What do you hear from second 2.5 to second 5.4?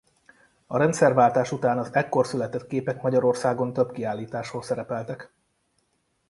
képek Magyarországon több kiállításon szerepeltek.